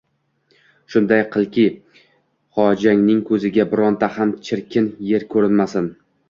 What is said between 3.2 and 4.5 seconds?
ko‘ziga bironta ham